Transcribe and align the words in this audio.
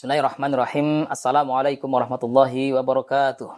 Bismillahirrahmanirrahim. 0.00 1.04
Assalamualaikum 1.12 1.84
warahmatullahi 1.84 2.72
wabarakatuh. 2.72 3.52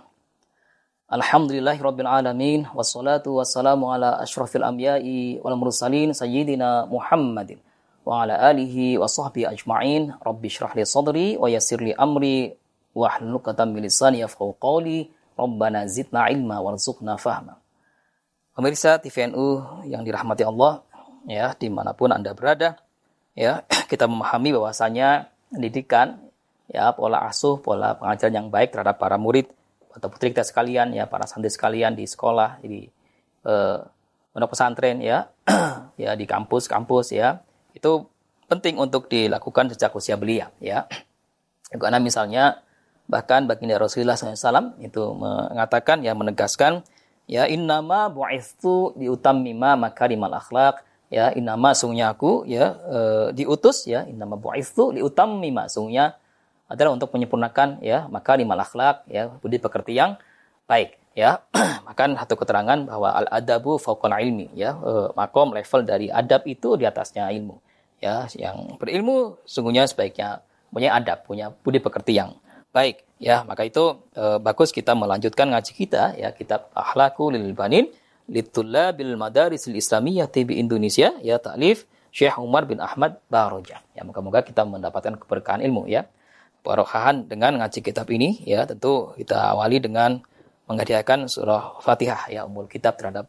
Alhamdulillahirabbil 1.06 2.10
alamin 2.10 2.66
wassalatu 2.74 3.38
wassalamu 3.38 3.94
ala 3.94 4.18
asyrafil 4.18 4.66
anbiya'i 4.66 5.38
wal 5.38 5.54
mursalin 5.54 6.10
sayyidina 6.10 6.90
Muhammadin 6.90 7.62
wa 8.02 8.26
ala 8.26 8.42
alihi 8.50 8.98
wa 8.98 9.06
sahbihi 9.06 9.54
ajma'in. 9.54 10.18
Rabbi 10.18 10.50
shrah 10.50 10.74
li 10.74 10.82
sadri 10.82 11.38
wa 11.38 11.46
yassir 11.46 11.78
li 11.78 11.94
amri 11.94 12.59
wa 12.90 13.06
hlul 13.06 13.38
'uqdatam 13.38 13.71
min 13.71 13.87
lisani 13.87 14.27
yafqahu 14.27 14.59
qawli. 14.59 15.15
Rabbana 15.38 15.87
zidna 15.87 16.27
ilma 16.27 16.59
warzuqna 16.59 17.23
fahma. 17.23 17.63
Pemirsa 18.59 18.99
TVNU 18.99 19.87
yang 19.87 20.03
dirahmati 20.03 20.43
Allah, 20.43 20.83
ya 21.23 21.55
di 21.55 21.71
mana 21.71 21.95
pun 21.95 22.11
anda 22.11 22.35
berada, 22.35 22.83
ya 23.39 23.63
kita 23.95 24.11
memahami 24.11 24.51
bahwasanya 24.59 25.31
pendidikan, 25.55 26.32
ya 26.73 26.96
pola 26.96 27.29
asuh, 27.29 27.61
pola 27.61 27.95
pengajaran 28.00 28.32
yang 28.32 28.49
baik 28.49 28.72
terhadap 28.72 28.96
para 28.96 29.21
murid 29.21 29.53
atau 29.93 30.08
putri 30.08 30.32
kita 30.32 30.40
sekalian, 30.40 30.96
ya 30.96 31.04
para 31.04 31.29
santri 31.29 31.53
sekalian 31.53 31.93
di 31.93 32.08
sekolah, 32.08 32.64
di 32.64 32.88
eh, 33.44 33.78
pondok 34.32 34.56
pesantren, 34.56 35.04
ya, 35.04 35.28
ya 36.02 36.16
di 36.16 36.24
kampus-kampus, 36.24 37.12
ya. 37.12 37.44
Itu 37.77 38.08
penting 38.48 38.80
untuk 38.80 39.12
dilakukan 39.12 39.77
sejak 39.77 39.92
usia 39.92 40.16
belia, 40.16 40.48
ya. 40.64 40.88
Karena 41.68 42.00
misalnya 42.00 42.64
bahkan 43.04 43.44
baginda 43.44 43.77
Rasulullah 43.77 44.16
SAW 44.16 44.80
itu 44.80 45.12
mengatakan, 45.12 46.00
ya 46.00 46.16
menegaskan, 46.16 46.80
ya 47.28 47.44
innama 47.44 48.08
bu'ithu 48.08 48.96
diutammima 48.96 49.77
makarimal 49.77 50.32
akhlak 50.32 50.84
ya 51.12 51.28
inama 51.36 51.77
sungguhnya 51.77 52.16
aku 52.16 52.48
ya 52.48 52.72
e, 52.88 52.98
diutus 53.36 53.84
ya 53.84 54.08
inama 54.08 54.41
bu'itsu 54.41 54.96
liutammima. 54.96 55.68
Sungguhnya 55.68 56.16
adalah 56.72 56.96
untuk 56.96 57.12
menyempurnakan 57.12 57.84
ya 57.84 58.08
maka 58.08 58.34
lima 58.34 58.56
akhlak 58.56 59.04
ya 59.06 59.28
budi 59.38 59.60
pekerti 59.60 59.96
yang 59.96 60.16
baik 60.64 60.97
ya 61.12 61.44
maka 61.86 62.08
satu 62.24 62.34
keterangan 62.41 62.88
bahwa 62.88 63.12
al 63.12 63.27
adabu 63.28 63.77
fauqal 63.77 64.16
ilmi 64.16 64.48
ya 64.56 64.72
e, 64.80 65.12
makom 65.12 65.52
level 65.52 65.80
dari 65.84 66.08
adab 66.08 66.48
itu 66.48 66.80
di 66.80 66.88
atasnya 66.88 67.28
ilmu 67.28 67.60
ya 68.00 68.24
yang 68.34 68.80
berilmu 68.80 69.44
sungguhnya 69.44 69.84
sebaiknya 69.84 70.41
punya 70.72 70.97
adab 70.97 71.28
punya 71.28 71.52
budi 71.52 71.78
pekerti 71.78 72.16
yang 72.16 72.32
baik 72.72 73.04
ya 73.20 73.44
maka 73.44 73.69
itu 73.69 74.00
e, 74.16 74.41
bagus 74.41 74.72
kita 74.72 74.97
melanjutkan 74.97 75.52
ngaji 75.52 75.72
kita 75.77 76.16
ya 76.16 76.32
kitab 76.32 76.72
akhlakul 76.72 77.36
lil 77.36 77.52
banin 77.52 77.92
bil 78.32 79.12
Madaris 79.20 79.69
Islamiyah 79.69 80.30
TB 80.30 80.56
Indonesia 80.56 81.12
ya 81.20 81.36
taklif 81.36 81.84
Syekh 82.12 82.36
Umar 82.36 82.69
bin 82.69 82.78
Ahmad 82.78 83.16
Baroja. 83.32 83.80
Ya 83.97 84.04
moga-moga 84.04 84.44
kita 84.44 84.69
mendapatkan 84.69 85.16
keberkahan 85.16 85.64
ilmu 85.64 85.88
ya. 85.88 86.04
Barokahan 86.62 87.27
dengan 87.27 87.58
ngaji 87.58 87.82
kitab 87.82 88.06
ini 88.14 88.38
ya 88.46 88.62
tentu 88.62 89.10
kita 89.18 89.50
awali 89.50 89.82
dengan 89.82 90.22
menghadiahkan 90.70 91.27
surah 91.27 91.82
Fatihah 91.82 92.30
ya 92.30 92.46
umul 92.46 92.70
kitab 92.70 92.94
terhadap 92.94 93.27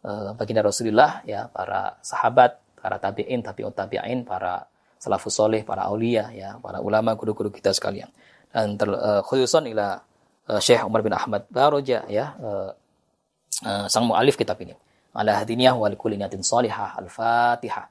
uh, 0.00 0.32
baginda 0.32 0.64
Rasulullah 0.64 1.20
ya 1.28 1.44
para 1.52 2.00
sahabat, 2.00 2.56
para 2.80 2.96
tabi'in, 2.96 3.44
tabi'ut 3.44 3.76
tabi'in, 3.76 4.24
para 4.24 4.64
salafus 4.96 5.36
soleh, 5.36 5.60
para 5.60 5.84
aulia 5.92 6.32
ya, 6.32 6.56
para 6.56 6.80
ulama 6.80 7.12
guru-guru 7.20 7.52
kita 7.52 7.76
sekalian. 7.76 8.08
Dan 8.48 8.80
ter, 8.80 8.88
uh, 8.88 9.20
khususan 9.28 9.68
ila 9.68 10.00
uh, 10.48 10.60
Syekh 10.60 10.80
Umar 10.80 11.04
bin 11.04 11.12
Ahmad 11.12 11.46
Baroja 11.52 12.08
ya 12.08 12.32
uh, 12.40 12.72
uh, 13.64 13.86
sang 13.92 14.08
mu'alif 14.08 14.40
kitab 14.40 14.56
ini. 14.64 14.72
Ala 15.12 15.42
hadiniyah 15.42 15.76
wa 15.76 15.90
likulli 15.90 16.16
niyatin 16.16 16.40
salihah. 16.40 16.96
Al-Fatihah. 16.96 17.86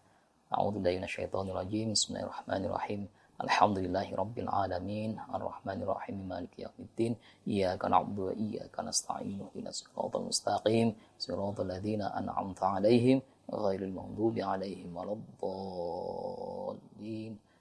A'udzu 0.50 0.82
billahi 0.82 0.98
minasyaitonir 0.98 1.54
rajim. 1.54 1.94
Bismillahirrahmanirrahim. 1.94 3.06
Alhamdulillahi 3.40 4.12
rabbil 4.20 4.52
alamin. 4.52 5.16
Ar-Rahmanir 5.32 5.88
Rahim. 5.88 6.28
Maliki 6.28 6.68
yaumiddin. 6.68 7.16
Iyyaka 7.48 7.88
na'budu 7.88 8.22
wa 8.30 8.34
iyyaka 8.36 8.84
nasta'in. 8.84 9.40
Ihdinas 9.40 9.80
siratal 9.80 10.28
mustaqim. 10.28 10.92
Siratal 11.16 11.68
ladzina 11.72 12.12
an'amta 12.20 12.76
'alaihim 12.76 13.24
ghairil 13.48 13.96
maghdubi 13.96 14.44
'alaihim 14.44 14.92
waladdallin. 14.92 15.32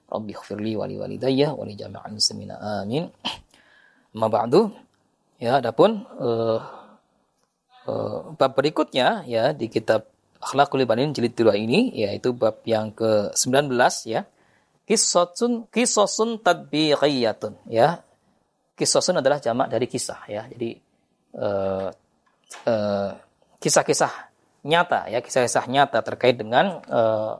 Rabbi 0.09 0.31
ighfirli 0.35 0.73
wa 0.75 0.85
wa 0.89 1.07
li 1.07 1.75
jami'il. 1.79 2.51
Amin. 2.59 3.07
Ma 4.19 4.27
ba'du. 4.27 4.73
Ya, 5.39 5.63
adapun 5.63 6.03
uh, 6.19 6.59
uh, 7.87 8.35
bab 8.35 8.51
berikutnya 8.59 9.23
ya 9.23 9.55
di 9.55 9.71
kitab 9.71 10.03
Akhlakul 10.39 10.83
Ibanin 10.83 11.15
jilid 11.15 11.35
2 11.35 11.51
ini 11.67 11.95
yaitu 11.95 12.35
bab 12.35 12.59
yang 12.67 12.91
ke-19 12.91 13.71
ya. 14.07 14.27
Kisosun 14.89 15.69
kisosun 15.69 16.41
tadbiqiyatun 16.41 17.61
ya. 17.69 18.01
Kisosun 18.73 19.21
adalah 19.21 19.37
jamak 19.37 19.69
dari 19.69 19.85
kisah 19.85 20.25
ya. 20.25 20.49
Jadi 20.49 20.81
uh, 21.37 21.93
uh, 22.65 23.11
kisah-kisah 23.61 24.33
nyata 24.65 25.05
ya, 25.13 25.21
kisah-kisah 25.21 25.69
nyata 25.69 26.01
terkait 26.01 26.41
dengan 26.41 26.81
uh, 26.89 27.37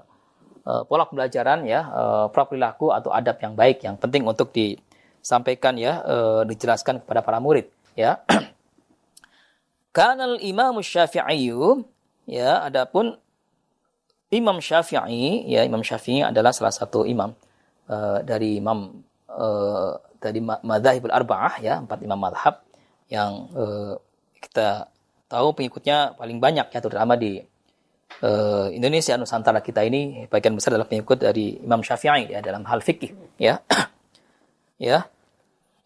uh, 0.62 0.84
pola 0.86 1.10
pembelajaran 1.10 1.66
ya, 1.66 1.90
uh, 1.90 2.26
perilaku 2.30 2.94
atau 2.94 3.10
adab 3.10 3.42
yang 3.42 3.58
baik 3.58 3.82
yang 3.82 3.98
penting 3.98 4.30
untuk 4.30 4.54
disampaikan 4.54 5.74
ya, 5.74 6.06
uh, 6.06 6.42
dijelaskan 6.46 7.02
kepada 7.02 7.26
para 7.26 7.42
murid 7.42 7.66
ya. 7.98 8.22
Kanal 9.98 10.38
Imam 10.46 10.78
Syafi'i 10.86 11.50
ya 12.30 12.62
adapun 12.62 13.18
Imam 14.30 14.62
Syafi'i 14.62 15.50
ya 15.50 15.66
Imam 15.66 15.82
Syafi'i 15.82 16.22
adalah 16.22 16.54
salah 16.54 16.74
satu 16.74 17.02
imam 17.06 17.34
uh, 17.90 18.20
dari 18.22 18.62
imam 18.62 19.02
uh, 19.30 19.94
dari 20.22 20.40
madzhabul 20.44 21.10
arba'ah 21.10 21.64
ya 21.64 21.82
empat 21.82 22.00
imam 22.06 22.20
madhab 22.20 22.62
yang 23.10 23.50
uh, 23.58 23.98
kita 24.38 24.90
tahu 25.30 25.54
pengikutnya 25.58 26.18
paling 26.18 26.38
banyak 26.38 26.70
ya 26.70 26.80
terutama 26.82 27.18
di 27.18 27.42
uh, 28.26 28.68
Indonesia 28.74 29.18
Nusantara 29.18 29.62
kita 29.62 29.86
ini. 29.86 30.26
Bagian 30.26 30.58
besar 30.58 30.74
adalah 30.74 30.90
pengikut 30.90 31.22
dari 31.22 31.62
Imam 31.62 31.86
Syafi'i 31.86 32.34
ya 32.34 32.40
dalam 32.42 32.66
hal 32.66 32.82
fikih 32.82 33.14
ya. 33.38 33.62
Ya. 34.80 35.12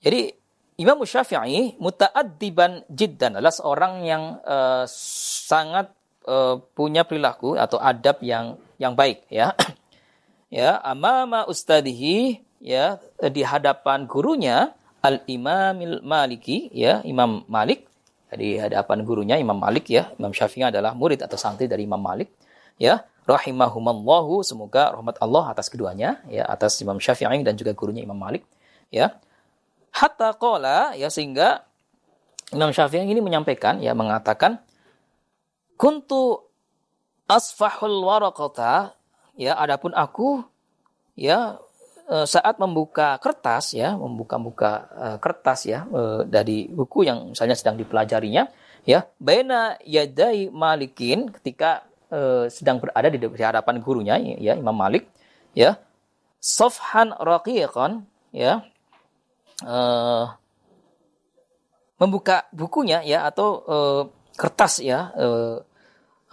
Jadi 0.05 0.29
Imam 0.77 1.01
Syafi'i 1.01 1.81
muta'addiban 1.81 2.85
jiddan 2.85 3.41
adalah 3.41 3.49
seorang 3.49 4.05
yang 4.05 4.37
uh, 4.45 4.85
sangat 4.85 5.89
uh, 6.27 6.59
punya 6.75 7.03
perilaku 7.07 7.55
atau 7.55 7.79
adab 7.79 8.19
yang 8.23 8.59
yang 8.79 8.93
baik 8.93 9.23
ya. 9.27 9.53
ya, 10.53 10.79
amama 10.83 11.45
ustadihi 11.47 12.43
ya 12.63 12.99
di 13.19 13.41
hadapan 13.43 14.07
gurunya 14.07 14.71
Al 15.03 15.19
Imamil 15.27 15.99
Maliki 16.03 16.71
ya, 16.71 17.03
Imam 17.03 17.43
Malik 17.51 17.87
di 18.33 18.57
hadapan 18.57 19.05
gurunya 19.05 19.35
Imam 19.37 19.59
Malik 19.59 19.91
ya. 19.91 20.11
Imam 20.15 20.31
Syafi'i 20.31 20.67
adalah 20.67 20.95
murid 20.95 21.21
atau 21.21 21.35
santri 21.35 21.67
dari 21.67 21.83
Imam 21.83 21.99
Malik 21.99 22.31
ya. 22.79 23.03
Rahimahumallahu 23.23 24.43
semoga 24.43 24.91
rahmat 24.91 25.15
Allah 25.23 25.55
atas 25.55 25.71
keduanya 25.71 26.19
ya, 26.27 26.43
atas 26.43 26.75
Imam 26.83 26.99
Syafi'i 26.99 27.39
dan 27.39 27.55
juga 27.55 27.71
gurunya 27.71 28.03
Imam 28.03 28.19
Malik 28.19 28.43
ya 28.93 29.15
Hatta 29.93 30.33
kola 30.37 30.93
ya 30.93 31.09
sehingga 31.09 31.65
Imam 32.53 32.69
Syafi'i 32.69 33.05
ini 33.05 33.21
menyampaikan 33.21 33.81
ya 33.81 33.97
mengatakan 33.97 34.61
kuntu 35.77 36.43
asfahul 37.27 38.03
waraqata 38.05 38.93
ya 39.39 39.57
adapun 39.57 39.91
aku 39.95 40.45
ya 41.17 41.57
e, 42.05 42.25
saat 42.29 42.61
membuka 42.61 43.17
kertas 43.17 43.73
ya 43.73 43.97
membuka-buka 43.97 44.71
uh, 44.93 45.17
kertas 45.17 45.65
ya 45.65 45.85
uh, 45.89 46.21
dari 46.27 46.69
buku 46.69 47.05
yang 47.07 47.33
misalnya 47.33 47.57
sedang 47.57 47.77
dipelajarinya 47.79 48.49
ya 48.85 49.07
baina 49.17 49.77
yadai 49.85 50.51
malikin 50.53 51.31
ketika 51.31 51.87
sedang 52.53 52.77
berada 52.77 53.09
di, 53.09 53.17
di 53.17 53.41
hadapan 53.41 53.81
gurunya 53.81 54.21
ya 54.37 54.53
Imam 54.53 54.77
Malik 54.77 55.09
ya 55.57 55.81
sofhan 56.37 57.09
raqiqan 57.09 58.05
ya 58.29 58.61
membuka 61.97 62.45
bukunya 62.53 63.01
ya 63.01 63.25
atau 63.25 63.65
kertas 64.33 64.81
ya 64.81 65.13
uh, 65.13 65.61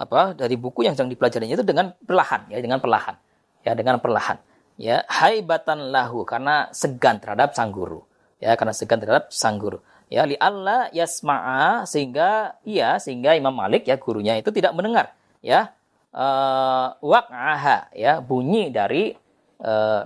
apa 0.00 0.32
dari 0.32 0.56
buku 0.56 0.88
yang 0.88 0.96
sedang 0.96 1.12
dipelajarinya 1.12 1.60
itu 1.60 1.66
dengan 1.66 1.92
perlahan 1.92 2.48
ya 2.48 2.58
dengan 2.64 2.80
perlahan 2.80 3.16
ya 3.64 3.72
dengan 3.76 3.96
perlahan 4.00 4.36
ya. 4.80 5.04
Haibatan 5.04 5.92
lahu 5.92 6.24
karena 6.24 6.72
segan 6.72 7.20
terhadap 7.20 7.52
sang 7.52 7.68
guru 7.70 8.00
ya 8.40 8.56
karena 8.56 8.72
segan 8.72 8.98
terhadap 9.00 9.28
sang 9.28 9.60
guru 9.60 9.84
ya. 10.08 10.24
Li 10.24 10.40
Allah 10.40 10.88
yasma'a 10.96 11.84
sehingga 11.84 12.56
iya 12.64 12.96
sehingga 12.96 13.36
Imam 13.36 13.52
Malik 13.52 13.84
ya 13.84 14.00
gurunya 14.00 14.40
itu 14.40 14.48
tidak 14.50 14.72
mendengar 14.72 15.12
ya. 15.44 15.72
Uh, 16.10 16.90
waqaha 17.06 17.94
ya 17.94 18.18
bunyi 18.18 18.74
dari 18.74 19.14
uh, 19.62 20.02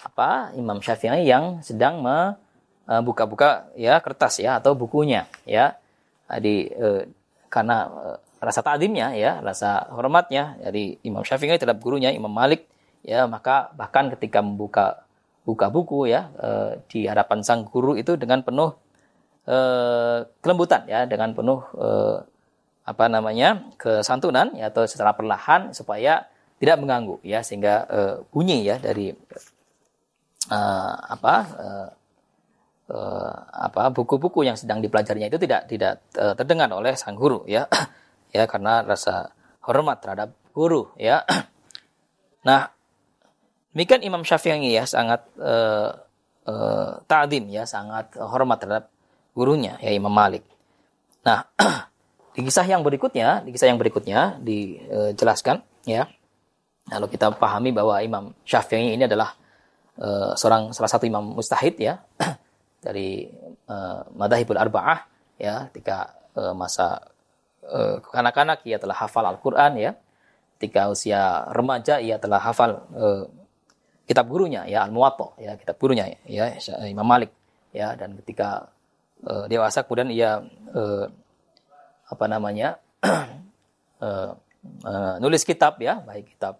apa 0.00 0.52
Imam 0.56 0.80
Syafi'i 0.80 1.24
yang 1.28 1.60
sedang 1.60 2.00
membuka-buka 2.00 3.72
eh, 3.76 3.88
ya 3.88 4.00
kertas 4.00 4.40
ya 4.40 4.60
atau 4.60 4.72
bukunya 4.72 5.28
ya 5.44 5.76
di 6.40 6.68
eh, 6.68 7.04
karena 7.50 7.90
eh, 7.90 8.18
rasa 8.40 8.64
ta'zimnya 8.64 9.12
ya 9.18 9.42
rasa 9.44 9.90
hormatnya. 9.92 10.56
Dari 10.62 10.96
Imam 11.04 11.26
Syafi'i 11.26 11.58
terhadap 11.60 11.82
gurunya 11.82 12.14
Imam 12.14 12.32
Malik 12.32 12.64
ya 13.04 13.26
maka 13.26 13.74
bahkan 13.76 14.08
ketika 14.12 14.40
membuka 14.40 15.04
buka 15.44 15.72
buku 15.72 16.12
ya 16.12 16.28
uh, 16.36 16.76
di 16.86 17.08
hadapan 17.08 17.40
sang 17.40 17.64
guru 17.64 17.96
itu 17.96 18.12
dengan 18.20 18.44
penuh 18.44 18.76
uh, 19.48 20.20
kelembutan 20.44 20.84
ya 20.84 21.08
dengan 21.08 21.32
penuh 21.32 21.64
uh, 21.80 22.20
apa 22.84 23.08
namanya 23.08 23.64
kesantunan 23.80 24.52
ya 24.52 24.68
atau 24.68 24.84
secara 24.84 25.16
perlahan 25.16 25.72
supaya 25.72 26.28
tidak 26.60 26.76
mengganggu 26.76 27.16
ya 27.24 27.40
sehingga 27.40 27.88
bunyi 28.28 28.68
ya 28.68 28.76
dari 28.76 29.16
apa 30.50 31.34
uh, 32.90 33.32
apa 33.70 33.94
buku-buku 33.94 34.42
yang 34.42 34.58
sedang 34.58 34.82
dipelajarinya 34.82 35.30
itu 35.30 35.38
tidak 35.38 35.70
tidak 35.70 36.02
uh, 36.18 36.34
terdengar 36.34 36.68
oleh 36.74 36.98
sang 36.98 37.14
guru 37.14 37.46
ya 37.46 37.70
ya 38.36 38.44
karena 38.50 38.82
rasa 38.82 39.30
hormat 39.62 40.02
terhadap 40.02 40.34
guru 40.50 40.90
ya 40.98 41.22
nah 42.48 42.74
Demikian 43.70 44.02
Imam 44.02 44.26
Syafi'i 44.26 44.74
ya 44.74 44.82
sangat 44.82 45.22
uh, 45.38 45.94
uh, 46.50 46.90
ta'dim 47.06 47.46
ya, 47.54 47.62
sangat 47.62 48.18
hormat 48.18 48.58
terhadap 48.58 48.90
gurunya 49.30 49.78
ya 49.78 49.94
Imam 49.94 50.10
Malik. 50.10 50.42
Nah, 51.22 51.46
di 52.34 52.42
kisah 52.42 52.66
yang 52.66 52.82
berikutnya, 52.82 53.46
di 53.46 53.54
kisah 53.54 53.70
yang 53.70 53.78
berikutnya 53.78 54.42
dijelaskan 54.42 55.62
ya. 55.86 56.10
Lalu 56.90 57.14
kita 57.14 57.30
pahami 57.30 57.70
bahwa 57.70 58.02
Imam 58.02 58.34
Syafi'i 58.42 58.98
ini 58.98 59.06
adalah 59.06 59.38
uh, 60.02 60.34
seorang 60.34 60.74
salah 60.74 60.90
satu 60.90 61.06
imam 61.06 61.38
mustahid 61.38 61.78
ya 61.78 62.02
dari 62.80 63.28
uh, 63.68 64.02
Madahibul 64.16 64.56
Arba'ah 64.56 65.04
ya 65.36 65.68
ketika 65.70 66.16
uh, 66.36 66.56
masa 66.56 67.12
uh, 67.64 68.00
kanak-kanak 68.00 68.64
ia 68.64 68.80
telah 68.80 68.96
hafal 68.96 69.24
Al-Qur'an 69.28 69.76
ya. 69.76 69.94
Ketika 70.60 70.92
usia 70.92 71.48
remaja 71.56 72.04
ia 72.04 72.20
telah 72.20 72.36
hafal 72.36 72.84
uh, 72.92 73.24
kitab 74.04 74.28
gurunya 74.28 74.66
ya 74.66 74.84
Al-Muwatta 74.84 75.38
ya 75.40 75.56
kitab 75.56 75.78
gurunya 75.80 76.10
ya 76.26 76.52
Imam 76.84 77.06
Malik 77.06 77.32
ya 77.70 77.94
dan 77.94 78.18
ketika 78.18 78.68
uh, 79.22 79.46
dewasa 79.46 79.86
kemudian 79.86 80.10
ia 80.10 80.42
uh, 80.74 81.06
apa 82.10 82.24
namanya 82.26 82.76
uh, 84.02 84.34
uh, 84.90 85.14
nulis 85.22 85.46
kitab 85.46 85.78
ya 85.78 86.02
baik 86.02 86.34
kitab 86.34 86.58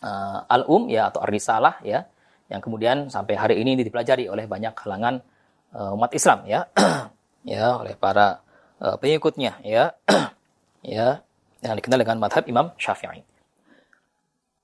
uh, 0.00 0.40
Al-Um 0.48 0.88
ya 0.88 1.12
atau 1.12 1.20
Ar-Risalah 1.20 1.84
ya 1.84 2.08
yang 2.50 2.64
kemudian 2.64 3.12
sampai 3.12 3.36
hari 3.38 3.62
ini 3.62 3.78
dipelajari 3.78 4.26
oleh 4.26 4.48
banyak 4.48 4.74
kalangan 4.74 5.22
uh, 5.74 5.96
umat 5.96 6.10
Islam 6.14 6.46
ya. 6.46 6.66
Ya 7.40 7.72
oleh 7.72 7.96
para 7.96 8.44
uh, 8.84 9.00
pengikutnya 9.00 9.64
ya. 9.64 9.96
Ya 10.84 11.24
yang 11.60 11.76
dikenal 11.76 12.04
dengan 12.04 12.20
madhab 12.20 12.44
Imam 12.48 12.72
Syafi'i. 12.76 13.24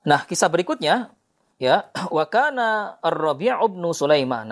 Nah, 0.09 0.25
kisah 0.25 0.49
berikutnya 0.49 1.13
ya. 1.61 1.89
Wakana 2.17 3.01
Ar-Rabi' 3.01 3.53
bin 3.73 3.85
Sulaiman 3.93 4.49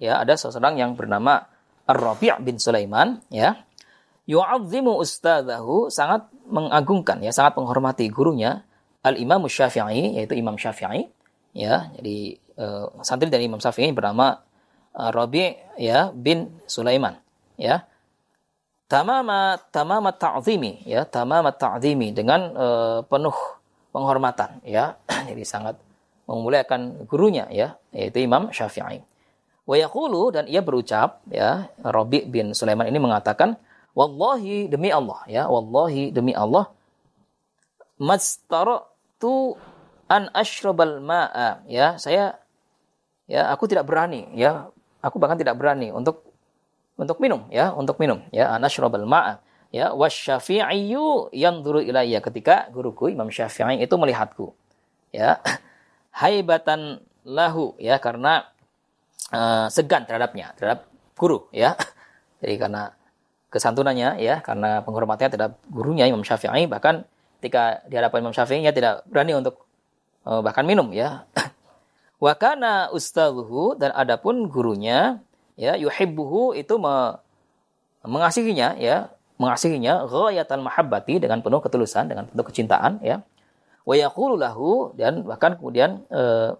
ya 0.00 0.22
ada 0.22 0.34
seseorang 0.36 0.80
yang 0.80 0.96
bernama 0.96 1.44
Ar-Rabi' 1.88 2.40
bin 2.44 2.56
Sulaiman 2.60 3.20
ya. 3.32 3.64
Yu'azzimu 4.28 5.00
ustadahu 5.00 5.88
sangat 5.88 6.28
mengagungkan 6.44 7.24
ya 7.24 7.32
sangat 7.32 7.56
menghormati 7.56 8.12
gurunya 8.12 8.60
Al-Imam 9.00 9.48
Syafi'i 9.48 10.20
yaitu 10.20 10.36
Imam 10.36 10.60
Syafi'i 10.60 11.08
ya. 11.56 11.88
Jadi 11.96 12.36
uh, 12.60 12.92
santri 13.00 13.32
dari 13.32 13.48
Imam 13.48 13.56
Syafi'i 13.56 13.88
bernama 13.96 14.36
Rabi' 14.96 15.78
ya 15.78 16.10
bin 16.10 16.52
Sulaiman 16.64 17.16
ya. 17.58 17.84
Tamama 18.88 19.60
tamama 19.68 20.16
ta'zimi 20.16 20.80
ya 20.88 21.04
tamama 21.04 21.52
ta'zimi 21.52 22.08
dengan 22.16 22.40
uh, 22.56 22.98
penuh 23.04 23.36
penghormatan 23.92 24.64
ya. 24.64 24.96
Jadi 25.28 25.44
sangat 25.44 25.76
memuliakan 26.24 27.04
gurunya 27.04 27.44
ya 27.52 27.76
yaitu 27.92 28.24
Imam 28.24 28.48
Syafi'i. 28.48 29.04
Wa 29.68 29.76
yaqulu 29.76 30.32
dan 30.32 30.48
ia 30.48 30.64
berucap 30.64 31.20
ya 31.28 31.68
Rabi 31.84 32.24
bin 32.24 32.56
Sulaiman 32.56 32.88
ini 32.88 32.96
mengatakan 32.96 33.60
wallahi 33.92 34.72
demi 34.72 34.88
Allah 34.88 35.20
ya 35.28 35.44
wallahi 35.44 36.08
demi 36.08 36.32
Allah 36.32 36.72
mastaratu 38.00 39.60
an 40.08 40.32
ashrabal 40.32 41.04
ma'a 41.04 41.60
ya. 41.68 42.00
Saya 42.00 42.40
ya 43.28 43.52
aku 43.52 43.68
tidak 43.68 43.84
berani 43.84 44.32
ya 44.32 44.72
aku 45.02 45.16
bahkan 45.16 45.38
tidak 45.38 45.58
berani 45.58 45.94
untuk 45.94 46.26
untuk 46.98 47.22
minum 47.22 47.46
ya 47.48 47.70
untuk 47.74 48.02
minum 48.02 48.22
ya. 48.34 48.54
An 48.54 48.66
ashrabal 48.66 49.06
ma'a 49.06 49.38
ya. 49.70 49.94
Wasyafi'iyyu 49.94 51.30
yanzuru 51.30 51.80
ilayya. 51.82 52.18
Ketika 52.18 52.68
guruku 52.74 53.14
Imam 53.14 53.30
Syafi'i 53.30 53.78
itu 53.78 53.94
melihatku 53.94 54.52
ya. 55.14 55.38
Haibatan 56.18 56.98
lahu 57.22 57.78
ya 57.78 58.02
karena 58.02 58.50
uh, 59.30 59.70
segan 59.70 60.02
terhadapnya 60.08 60.54
terhadap 60.58 60.90
guru 61.14 61.46
ya. 61.54 61.78
Jadi 62.42 62.54
karena 62.58 62.94
kesantunannya 63.48 64.20
ya 64.20 64.44
karena 64.44 64.84
penghormatannya 64.84 65.30
terhadap 65.32 65.52
gurunya 65.72 66.04
Imam 66.04 66.20
Syafi'i 66.20 66.68
bahkan 66.68 67.08
ketika 67.40 67.80
di 67.88 67.96
hadapan 67.96 68.28
Imam 68.28 68.34
Syafi'i 68.36 68.60
ya 68.60 68.74
tidak 68.74 69.06
berani 69.08 69.38
untuk 69.38 69.64
uh, 70.28 70.44
bahkan 70.44 70.68
minum 70.68 70.92
ya 70.92 71.24
wakana 72.18 72.90
ustadzuhu 72.90 73.78
dan 73.78 73.94
adapun 73.94 74.50
gurunya 74.50 75.22
ya 75.58 75.74
yuhibbuhu 75.78 76.54
itu 76.54 76.74
me, 76.78 77.18
mengasihinya 78.06 78.78
ya 78.78 79.10
mengasihinya 79.38 80.06
ghayatan 80.10 80.66
mahabbati 80.66 81.22
dengan 81.22 81.38
penuh 81.40 81.62
ketulusan 81.62 82.10
dengan 82.10 82.26
penuh 82.26 82.44
kecintaan 82.44 82.98
ya. 83.00 83.22
Wa 83.86 83.96
lahu 84.36 84.92
dan 84.98 85.24
bahkan 85.24 85.56
kemudian 85.56 86.04
uh, 86.12 86.58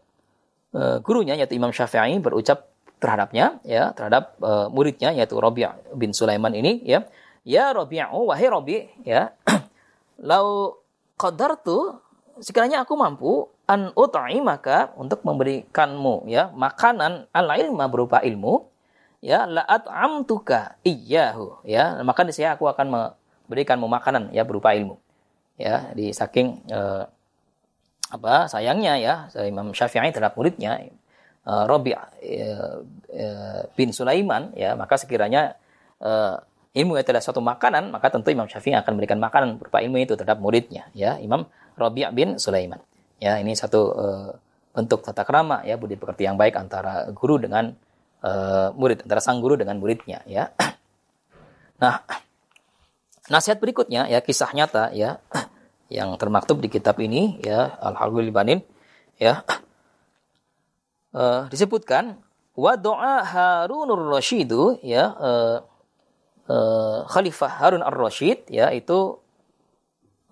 uh, 0.72 0.96
gurunya 1.04 1.36
yaitu 1.36 1.58
Imam 1.58 1.74
Syafi'i 1.74 2.16
berucap 2.22 2.70
terhadapnya 3.02 3.60
ya 3.66 3.92
terhadap 3.92 4.38
uh, 4.40 4.72
muridnya 4.72 5.12
yaitu 5.12 5.36
Rabi' 5.36 5.68
bin 5.98 6.14
Sulaiman 6.14 6.54
ini 6.54 6.80
ya. 6.86 7.04
Ya 7.44 7.74
Rabi'u 7.74 8.30
wahai 8.30 8.48
Rabi' 8.48 8.82
ya 9.04 9.34
lau 10.30 10.78
qadartu 11.18 11.98
sekiranya 12.38 12.86
aku 12.86 12.94
mampu 12.94 13.50
an 13.68 13.92
maka 14.40 14.96
untuk 14.96 15.20
memberikanmu 15.28 16.24
ya 16.24 16.48
makanan 16.56 17.28
al 17.36 17.48
ilma 17.52 17.84
berupa 17.92 18.24
ilmu 18.24 18.64
ya 19.20 19.44
la 19.44 19.62
at'amtuka 19.68 20.80
iyyahu 20.86 21.62
ya. 21.68 22.00
Maka 22.00 22.24
saya 22.32 22.56
aku 22.56 22.64
akan 22.64 22.88
memberikanmu 22.88 23.84
makanan 23.84 24.32
ya 24.32 24.48
berupa 24.48 24.72
ilmu 24.72 24.96
ya. 25.60 25.92
Di 25.92 26.16
saking 26.16 26.64
uh, 26.72 27.04
apa 28.08 28.48
sayangnya 28.48 28.96
ya 28.96 29.14
Imam 29.44 29.76
Syafi'i 29.76 30.08
terhadap 30.16 30.32
muridnya 30.40 30.80
uh, 31.44 31.68
Rabi' 31.68 31.92
uh, 31.92 32.80
uh, 33.12 33.62
bin 33.76 33.92
Sulaiman 33.92 34.56
ya. 34.56 34.80
Maka 34.80 34.96
sekiranya 34.96 35.60
uh, 36.00 36.40
ilmu 36.72 36.96
itu 36.96 37.10
adalah 37.10 37.20
suatu 37.20 37.44
makanan 37.44 37.92
maka 37.92 38.08
tentu 38.08 38.32
Imam 38.32 38.48
Syafi'i 38.48 38.72
akan 38.80 38.96
memberikan 38.96 39.20
makanan 39.20 39.60
berupa 39.60 39.84
ilmu 39.84 40.00
itu 40.00 40.16
terhadap 40.16 40.40
muridnya 40.40 40.88
ya. 40.96 41.20
Imam 41.20 41.44
Rabi' 41.76 42.08
bin 42.16 42.40
Sulaiman 42.40 42.80
ya 43.18 43.38
ini 43.42 43.54
satu 43.54 43.80
uh, 43.94 44.30
bentuk 44.74 45.02
tata 45.02 45.26
krama 45.26 45.62
ya 45.66 45.74
budi 45.74 45.98
pekerti 45.98 46.26
yang 46.26 46.38
baik 46.38 46.54
antara 46.54 47.10
guru 47.10 47.38
dengan 47.42 47.74
uh, 48.22 48.70
murid 48.78 49.02
antara 49.06 49.20
sang 49.22 49.42
guru 49.42 49.58
dengan 49.58 49.78
muridnya 49.78 50.22
ya. 50.26 50.50
Nah 51.78 52.02
nasihat 53.30 53.62
berikutnya 53.62 54.10
ya 54.10 54.18
kisah 54.18 54.50
nyata 54.50 54.90
ya 54.90 55.22
yang 55.94 56.14
termaktub 56.18 56.58
di 56.58 56.66
kitab 56.66 56.98
ini 56.98 57.38
ya 57.42 57.78
Al-Halul 57.78 58.34
ya. 59.18 59.46
Uh, 61.14 61.46
disebutkan 61.52 62.18
wa 62.58 62.74
doa 62.74 63.22
Harunur 63.22 64.10
Rashidu 64.10 64.82
ya 64.82 65.14
uh, 65.14 65.62
uh, 66.50 67.06
Khalifah 67.06 67.62
Harun 67.62 67.84
Ar-Rasyid 67.84 68.50
ya 68.50 68.74
itu 68.74 69.20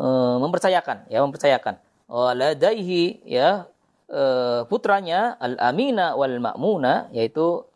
uh, 0.00 0.36
mempercayakan 0.42 1.06
ya 1.06 1.22
mempercayakan 1.22 1.78
waladaihi 2.06 3.26
ya 3.26 3.66
uh, 4.10 4.62
putranya 4.70 5.34
Al-Amina 5.38 6.14
wal 6.14 6.38
Ma'muna 6.38 7.10
yaitu 7.10 7.66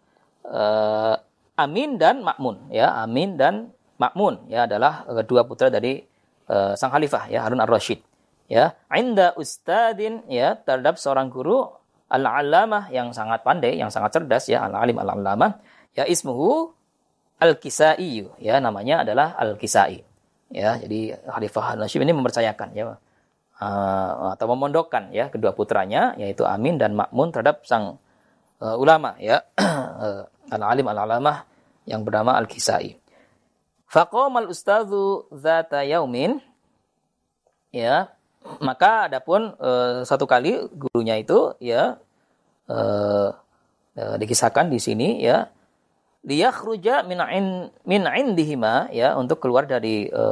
uh, 0.46 1.14
Amin 1.58 2.00
dan 2.00 2.24
Makmun 2.24 2.70
ya 2.72 2.94
Amin 3.02 3.36
dan 3.36 3.74
Makmun 4.00 4.48
ya 4.48 4.64
adalah 4.64 5.04
kedua 5.04 5.44
putra 5.44 5.68
dari 5.68 6.00
uh, 6.48 6.72
sang 6.78 6.88
khalifah 6.88 7.28
ya 7.28 7.44
Harun 7.44 7.60
Ar-Rasyid 7.60 8.00
ya 8.48 8.74
inda 8.94 9.36
ustadin 9.36 10.24
ya 10.26 10.56
terhadap 10.56 10.96
seorang 10.96 11.28
guru 11.28 11.68
al-alamah 12.10 12.90
yang 12.90 13.14
sangat 13.14 13.46
pandai 13.46 13.78
yang 13.78 13.92
sangat 13.92 14.18
cerdas 14.18 14.50
ya 14.50 14.66
al-alim 14.66 14.98
al-alamah 14.98 15.62
ya 15.94 16.08
ismuhu 16.08 16.74
al-kisai 17.40 18.26
ya 18.38 18.60
namanya 18.60 19.02
adalah 19.02 19.34
al-kisai. 19.40 20.04
Ya 20.50 20.76
jadi 20.82 21.14
khalifah 21.30 21.62
Harun 21.72 21.86
Rasyid 21.86 22.02
ini 22.02 22.14
mempercayakan 22.14 22.68
ya 22.74 22.98
uh, 23.60 24.34
atau 24.34 24.46
memondokkan 24.50 25.12
ya 25.12 25.28
kedua 25.28 25.52
putranya 25.52 26.16
yaitu 26.16 26.48
Amin 26.48 26.80
dan 26.80 26.96
Makmun 26.96 27.30
terhadap 27.30 27.62
sang 27.68 28.00
uh, 28.58 28.76
ulama 28.80 29.14
ya. 29.20 29.44
Uh, 29.60 30.24
al-alim 30.54 30.88
al-alamah 30.90 31.46
yang 31.86 32.02
bernama 32.02 32.34
al-kisai. 32.36 32.98
Faqamal 33.90 34.46
ustadzu 34.46 35.26
zata 35.34 35.82
yaumin 35.82 36.38
ya. 37.74 38.14
Maka 38.62 39.10
adapun 39.10 39.52
e, 39.60 39.70
satu 40.08 40.24
kali 40.24 40.56
gurunya 40.72 41.20
itu 41.20 41.52
ya 41.60 42.00
e, 42.64 42.78
e, 43.98 44.02
dikisahkan 44.16 44.70
di 44.70 44.78
sini 44.80 45.20
ya. 45.20 45.50
Liyakhruja 46.24 47.04
min 47.04 47.20
in, 47.32 47.46
min 47.84 48.02
indihima 48.08 48.88
ya 48.94 49.12
untuk 49.18 49.44
keluar 49.44 49.68
dari 49.68 50.08
e, 50.08 50.24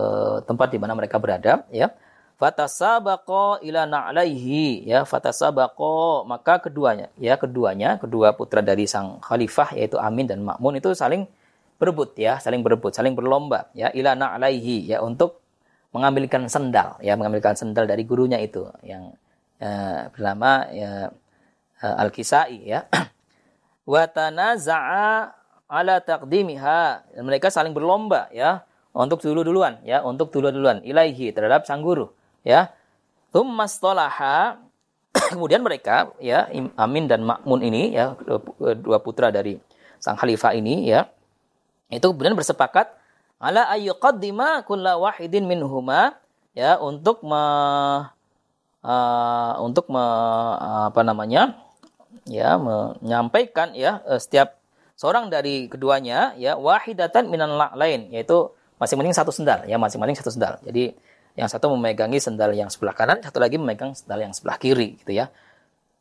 tempat 0.46 0.72
di 0.72 0.78
mana 0.80 0.96
mereka 0.96 1.20
berada 1.20 1.68
ya 1.68 1.92
fatasabaqa 2.38 3.66
ila 3.66 3.82
na'laihi 3.82 4.86
ya 4.86 5.02
fatasabaqa 5.02 6.22
maka 6.22 6.62
keduanya 6.62 7.10
ya 7.18 7.34
keduanya 7.34 7.98
kedua 7.98 8.30
putra 8.38 8.62
dari 8.62 8.86
sang 8.86 9.18
khalifah 9.18 9.74
yaitu 9.74 9.98
Amin 9.98 10.30
dan 10.30 10.46
Makmun 10.46 10.78
itu 10.78 10.94
saling 10.94 11.26
berebut 11.82 12.14
ya 12.14 12.38
saling 12.38 12.62
berebut 12.62 12.94
saling 12.94 13.18
berlomba 13.18 13.66
ya 13.74 13.90
ila 13.90 14.14
na'laihi 14.14 14.86
ya 14.86 15.02
untuk 15.02 15.42
mengambilkan 15.90 16.46
sendal 16.46 16.94
ya 17.02 17.18
mengambilkan 17.18 17.58
sendal 17.58 17.90
dari 17.90 18.06
gurunya 18.06 18.38
itu 18.38 18.70
yang 18.86 19.10
uh, 19.58 20.06
bernama 20.14 20.70
ya, 20.70 21.10
uh, 21.82 22.02
Al-Kisai 22.06 22.62
ya. 22.62 22.86
Wa 23.92 24.04
tanaza'a 24.06 25.32
ala 25.68 25.94
taqdimiha 26.00 27.12
mereka 27.24 27.50
saling 27.50 27.74
berlomba 27.74 28.30
ya 28.30 28.62
untuk 28.94 29.20
dulu 29.20 29.44
duluan 29.44 29.80
ya 29.84 30.00
untuk 30.00 30.32
dulu 30.32 30.48
duluan 30.48 30.80
ilaihi 30.80 31.32
terhadap 31.32 31.68
sang 31.68 31.84
guru 31.84 32.08
ya 32.48 32.72
tsumma 33.28 33.68
kemudian 35.32 35.60
mereka 35.60 36.12
ya 36.20 36.48
Amin 36.80 37.04
dan 37.04 37.24
Makmun 37.28 37.60
ini 37.60 37.92
ya 37.92 38.16
dua 38.80 39.00
putra 39.04 39.28
dari 39.28 39.60
sang 40.00 40.16
khalifah 40.16 40.56
ini 40.56 40.88
ya 40.88 41.08
itu 41.92 42.08
kemudian 42.08 42.36
bersepakat 42.36 42.92
ala 43.40 43.68
ayyuqaddima 43.72 44.64
kulla 44.64 44.96
wahidin 44.96 45.48
minhuma 45.48 46.16
ya 46.52 46.76
untuk 46.82 47.22
me, 47.22 47.42
uh, 48.82 49.52
untuk 49.62 49.86
me, 49.88 50.04
apa 50.90 51.00
namanya 51.06 51.56
ya 52.28 52.60
menyampaikan 52.60 53.72
ya 53.72 54.02
setiap 54.20 54.58
seorang 54.98 55.30
dari 55.30 55.70
keduanya 55.70 56.34
ya 56.34 56.58
wahidatan 56.58 57.30
minan 57.30 57.56
lain 57.56 58.10
yaitu 58.10 58.50
masing-masing 58.82 59.14
satu 59.14 59.30
sendal 59.30 59.64
ya 59.64 59.78
masing-masing 59.78 60.18
satu 60.18 60.34
sendal. 60.34 60.58
Jadi 60.66 60.98
yang 61.38 61.46
satu 61.46 61.70
memegangi 61.70 62.18
sendal 62.18 62.50
yang 62.50 62.66
sebelah 62.66 62.98
kanan, 62.98 63.22
satu 63.22 63.38
lagi 63.38 63.62
memegang 63.62 63.94
sendal 63.94 64.18
yang 64.18 64.34
sebelah 64.34 64.58
kiri 64.58 64.98
gitu 64.98 65.14
ya. 65.14 65.30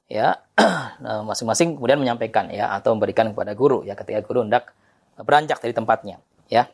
Ya, 0.09 0.41
nah, 1.03 1.21
masing-masing 1.21 1.77
kemudian 1.77 2.01
menyampaikan 2.01 2.49
ya 2.49 2.73
atau 2.73 2.97
memberikan 2.97 3.29
kepada 3.29 3.53
guru 3.53 3.85
ya 3.85 3.93
ketika 3.93 4.23
guru 4.25 4.41
hendak 4.47 4.73
beranjak 5.21 5.61
dari 5.61 5.77
tempatnya 5.77 6.17
ya. 6.49 6.65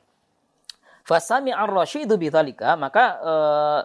Fasami 1.03 1.51
ar-rasyidu 1.51 2.15
bidzalika, 2.15 2.79
maka 2.79 3.19
uh, 3.19 3.81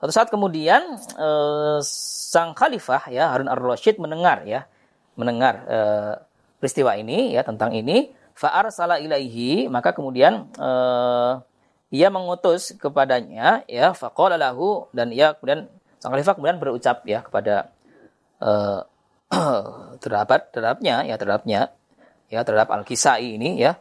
suatu 0.00 0.12
saat 0.16 0.28
kemudian 0.32 0.96
uh, 1.20 1.76
sang 1.84 2.56
khalifah 2.56 3.12
ya 3.12 3.28
Harun 3.36 3.52
ar-Rasyid 3.52 4.00
mendengar 4.00 4.48
ya, 4.48 4.64
mendengar 5.12 5.54
uh, 5.68 6.14
peristiwa 6.56 6.96
ini 6.96 7.36
ya 7.36 7.44
tentang 7.44 7.76
ini, 7.76 8.08
fa 8.32 8.56
arsala 8.56 8.96
ilaihi, 8.96 9.68
maka 9.68 9.92
kemudian 9.92 10.48
uh, 10.56 11.44
ia 11.92 12.08
mengutus 12.08 12.72
kepadanya 12.80 13.68
ya 13.68 13.92
faqala 13.92 14.40
lahu 14.40 14.88
dan 14.96 15.12
ia 15.12 15.36
kemudian 15.36 15.68
sang 16.00 16.16
khalifah 16.16 16.34
kemudian 16.34 16.56
berucap 16.56 17.04
ya 17.04 17.20
kepada 17.20 17.68
uh, 18.40 18.80
terhadap 20.02 20.48
terhadapnya 20.50 21.04
ya 21.04 21.14
terhadapnya 21.20 21.60
ya 22.32 22.40
terhadap 22.42 22.72
al-kisai 22.72 23.36
ini 23.36 23.60
ya. 23.60 23.76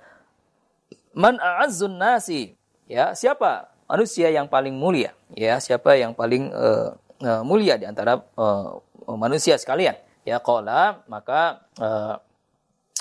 Man 1.16 1.40
a'azzun 1.40 1.96
nasi 1.96 2.60
ya 2.88 3.16
siapa 3.16 3.72
manusia 3.88 4.28
yang 4.28 4.52
paling 4.52 4.76
mulia 4.76 5.16
ya 5.32 5.60
siapa 5.64 5.96
yang 5.96 6.12
paling 6.12 6.52
uh, 6.52 6.96
uh, 7.24 7.44
mulia 7.48 7.80
di 7.80 7.88
antara 7.88 8.20
uh, 8.36 8.80
manusia 9.16 9.56
sekalian 9.56 9.96
ya 10.28 10.40
qala 10.40 11.04
maka 11.12 11.64
uh, 11.80 12.16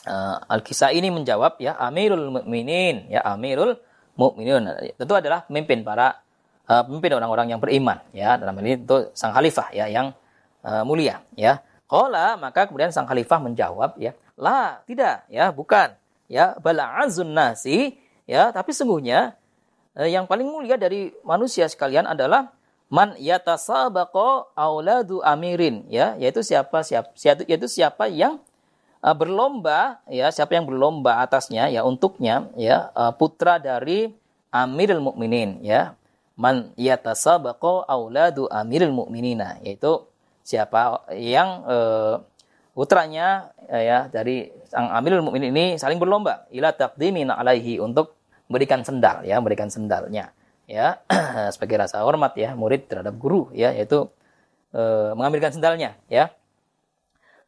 uh, 0.06 0.36
al-kisai 0.50 0.98
ini 0.98 1.10
menjawab 1.10 1.58
ya 1.62 1.78
amirul 1.78 2.30
mukminin 2.34 3.10
ya 3.10 3.22
amirul 3.26 3.78
mukminin 4.20 4.68
tentu 5.00 5.16
adalah 5.16 5.48
pemimpin 5.48 5.80
para 5.80 6.20
uh, 6.68 6.82
pemimpin 6.84 7.16
orang-orang 7.16 7.56
yang 7.56 7.60
beriman 7.60 7.98
ya. 8.12 8.36
Dalam 8.36 8.54
hal 8.60 8.64
ini 8.68 8.76
itu 8.84 8.96
sang 9.16 9.32
khalifah 9.32 9.72
ya 9.72 9.88
yang 9.88 10.12
uh, 10.60 10.84
mulia 10.84 11.24
ya. 11.34 11.64
Qala 11.88 12.36
maka 12.36 12.68
kemudian 12.68 12.92
sang 12.92 13.08
khalifah 13.08 13.40
menjawab 13.40 13.96
ya 13.96 14.12
la 14.36 14.84
tidak 14.84 15.24
ya 15.32 15.48
bukan 15.50 15.96
ya. 16.28 16.54
Bala 16.60 17.00
azun 17.00 17.32
nasi 17.32 17.96
ya. 18.28 18.52
Tapi 18.52 18.70
sungguhnya 18.70 19.34
eh, 19.96 20.12
yang 20.12 20.28
paling 20.30 20.46
mulia 20.46 20.76
dari 20.76 21.10
manusia 21.26 21.66
sekalian 21.66 22.06
adalah 22.06 22.52
man 22.86 23.18
yatasabaqa 23.18 24.54
auladu 24.54 25.18
amirin 25.26 25.88
ya. 25.90 26.14
Yaitu 26.20 26.44
siapa 26.46 26.86
siapa 26.86 27.10
yaitu 27.48 27.66
siapa 27.66 28.06
yang 28.06 28.38
uh, 29.00 29.16
berlomba 29.16 30.04
ya 30.08 30.28
siapa 30.32 30.56
yang 30.56 30.68
berlomba 30.68 31.24
atasnya 31.24 31.68
ya 31.72 31.84
untuknya 31.84 32.48
ya 32.56 32.92
uh, 32.92 33.12
putra 33.12 33.56
dari 33.60 34.12
Amirul 34.50 35.02
Mukminin 35.02 35.62
ya. 35.62 35.94
Man 36.40 36.72
yatasabaqa 36.72 37.84
auladu 37.84 38.48
Amirul 38.48 38.96
Mukminina 38.96 39.60
yaitu 39.60 40.08
siapa 40.40 41.04
yang 41.12 41.62
uh, 41.68 42.24
putranya 42.72 43.52
ya 43.68 44.08
dari 44.08 44.48
sang 44.64 44.88
Amirul 44.88 45.20
Mukminin 45.20 45.52
ini 45.52 45.64
saling 45.76 46.00
berlomba. 46.00 46.48
Ila 46.48 46.72
taqdimin 46.72 47.28
alaihi 47.28 47.76
untuk 47.76 48.16
berikan 48.50 48.82
sendal 48.82 49.22
ya, 49.22 49.38
berikan 49.38 49.68
sendalnya 49.68 50.32
ya. 50.64 50.98
Sebagai 51.54 51.86
rasa 51.86 52.02
hormat 52.02 52.34
ya 52.34 52.56
murid 52.56 52.88
terhadap 52.88 53.14
guru 53.20 53.52
ya 53.52 53.70
yaitu 53.70 54.08
e, 54.72 54.82
mengambilkan 55.14 55.54
sendalnya 55.54 55.94
ya. 56.08 56.32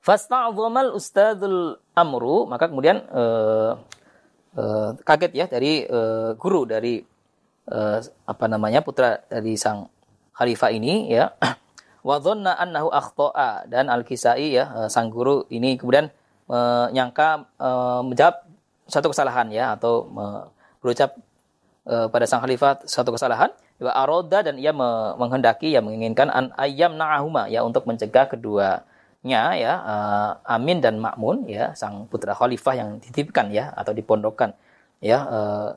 Fasta'dhamal 0.03 0.99
ustadzul 0.99 1.79
amru 1.95 2.51
maka 2.51 2.67
kemudian 2.67 3.07
e, 3.07 3.25
e, 4.59 4.65
kaget 5.07 5.33
ya 5.39 5.47
dari 5.47 5.87
e, 5.87 6.01
guru 6.35 6.67
dari 6.67 6.99
e, 7.71 7.79
apa 8.27 8.45
namanya 8.51 8.83
putra 8.83 9.23
dari 9.31 9.55
sang 9.55 9.87
khalifah 10.35 10.75
ini 10.75 11.15
ya. 11.15 11.31
Wa 12.03 12.19
dhanna 12.19 12.59
annahu 12.59 12.91
akhta'a 12.91 13.71
dan 13.71 13.87
Al-Kisai 13.87 14.59
ya 14.59 14.91
sang 14.91 15.07
guru 15.07 15.47
ini 15.55 15.79
kemudian 15.79 16.11
menyangka 16.51 17.47
e, 17.63 17.71
menjawab 18.03 18.43
satu 18.91 19.15
kesalahan 19.15 19.55
ya 19.55 19.79
atau 19.79 20.11
berucap 20.83 21.15
uh, 21.87 22.07
pada 22.11 22.25
sang 22.27 22.43
khalifah 22.43 22.83
satu 22.85 23.15
kesalahan 23.15 23.51
wa 23.83 23.91
aroda 23.99 24.47
dan 24.47 24.59
ia 24.63 24.71
menghendaki 25.17 25.75
ya 25.75 25.83
menginginkan 25.83 26.31
an 26.31 26.55
ayam 26.55 26.95
na'ahuma 26.95 27.51
ya 27.51 27.67
untuk 27.67 27.83
mencegah 27.83 28.31
keduanya 29.23 29.55
ya 29.55 29.73
uh, 29.79 30.31
Amin 30.51 30.83
dan 30.83 30.99
Makmun 30.99 31.47
ya 31.47 31.71
sang 31.79 32.11
putra 32.11 32.35
khalifah 32.35 32.75
yang 32.75 32.89
dititipkan 32.99 33.55
ya 33.55 33.71
atau 33.71 33.95
dipondokkan 33.95 34.51
ya 34.99 35.23
uh, 35.23 35.71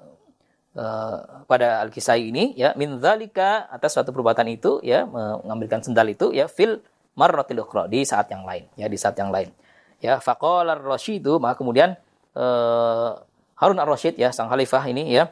uh, 0.73 1.45
pada 1.45 1.85
al-kisai 1.85 2.33
ini 2.33 2.57
ya 2.57 2.73
min 2.73 2.97
dzalika 2.97 3.69
atas 3.69 3.93
suatu 3.93 4.09
perbuatan 4.09 4.49
itu 4.49 4.81
ya 4.81 5.05
mengambilkan 5.05 5.85
sendal 5.85 6.09
itu 6.09 6.33
ya 6.33 6.49
fil 6.49 6.81
marratil 7.13 7.61
ukhra 7.61 7.85
di 7.85 8.01
saat 8.01 8.33
yang 8.33 8.43
lain 8.49 8.65
ya 8.73 8.89
di 8.89 8.97
saat 8.97 9.13
yang 9.21 9.29
lain 9.29 9.53
ya. 10.01 10.17
Faqala 10.17 10.81
ar-rasyidu 10.81 11.37
maka 11.37 11.61
kemudian 11.61 11.93
uh, 12.33 13.21
Harun 13.55 13.79
ar-Rasyid 13.79 14.19
ya 14.19 14.35
sang 14.35 14.51
khalifah 14.51 14.83
ini 14.91 15.15
ya 15.15 15.31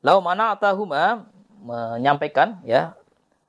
lau 0.00 0.24
mana 0.24 0.56
atahuma 0.56 1.28
menyampaikan 1.60 2.56
ya 2.64 2.96